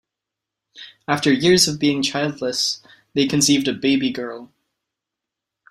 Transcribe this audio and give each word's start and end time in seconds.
After 1.07 1.31
years 1.31 1.67
of 1.67 1.77
being 1.79 2.01
childless, 2.01 2.81
they 3.13 3.27
conceived 3.27 3.67
a 3.67 3.73
baby 3.73 4.09
girl. 4.09 4.51